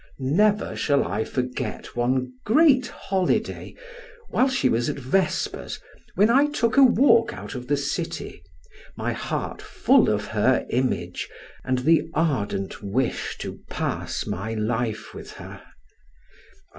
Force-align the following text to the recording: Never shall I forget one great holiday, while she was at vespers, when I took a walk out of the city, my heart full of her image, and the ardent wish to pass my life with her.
Never 0.17 0.75
shall 0.75 1.07
I 1.07 1.23
forget 1.23 1.95
one 1.95 2.33
great 2.43 2.87
holiday, 2.87 3.75
while 4.31 4.49
she 4.49 4.67
was 4.67 4.89
at 4.89 4.97
vespers, 4.97 5.79
when 6.15 6.27
I 6.27 6.47
took 6.47 6.75
a 6.75 6.81
walk 6.83 7.33
out 7.33 7.53
of 7.53 7.67
the 7.67 7.77
city, 7.77 8.41
my 8.97 9.13
heart 9.13 9.61
full 9.61 10.09
of 10.09 10.25
her 10.33 10.65
image, 10.71 11.29
and 11.63 11.77
the 11.85 12.09
ardent 12.15 12.81
wish 12.81 13.37
to 13.41 13.59
pass 13.69 14.25
my 14.25 14.55
life 14.55 15.13
with 15.13 15.33
her. 15.33 15.61